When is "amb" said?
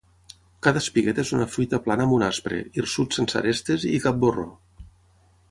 2.09-2.15